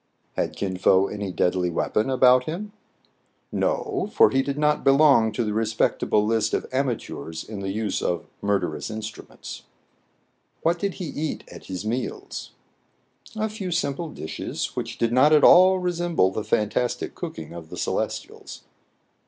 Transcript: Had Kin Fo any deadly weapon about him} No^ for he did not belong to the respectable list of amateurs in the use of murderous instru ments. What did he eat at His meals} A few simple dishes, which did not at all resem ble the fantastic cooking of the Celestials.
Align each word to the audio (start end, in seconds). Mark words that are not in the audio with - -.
Had 0.33 0.55
Kin 0.55 0.77
Fo 0.77 1.05
any 1.05 1.31
deadly 1.31 1.69
weapon 1.69 2.09
about 2.09 2.45
him} 2.45 2.73
No^ 3.53 4.11
for 4.11 4.31
he 4.31 4.41
did 4.41 4.57
not 4.57 4.83
belong 4.83 5.31
to 5.33 5.43
the 5.43 5.53
respectable 5.53 6.25
list 6.25 6.55
of 6.55 6.65
amateurs 6.71 7.43
in 7.43 7.59
the 7.59 7.69
use 7.69 8.01
of 8.01 8.25
murderous 8.41 8.89
instru 8.89 9.29
ments. 9.29 9.61
What 10.63 10.79
did 10.79 10.95
he 10.95 11.05
eat 11.05 11.43
at 11.51 11.65
His 11.67 11.85
meals} 11.85 12.49
A 13.35 13.47
few 13.47 13.69
simple 13.69 14.09
dishes, 14.09 14.75
which 14.75 14.97
did 14.97 15.13
not 15.13 15.33
at 15.33 15.43
all 15.43 15.79
resem 15.79 16.15
ble 16.15 16.31
the 16.31 16.43
fantastic 16.43 17.13
cooking 17.13 17.53
of 17.53 17.69
the 17.69 17.77
Celestials. 17.77 18.63